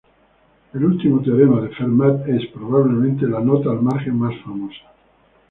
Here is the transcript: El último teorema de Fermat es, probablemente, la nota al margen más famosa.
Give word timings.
El 0.73 0.83
último 0.83 1.21
teorema 1.21 1.61
de 1.61 1.69
Fermat 1.75 2.27
es, 2.27 2.47
probablemente, 2.49 3.27
la 3.27 3.39
nota 3.39 3.69
al 3.69 3.83
margen 3.83 4.17
más 4.17 4.33
famosa. 4.43 4.87